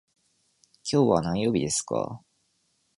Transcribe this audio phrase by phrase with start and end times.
[0.91, 2.23] 今日は何曜日ですか。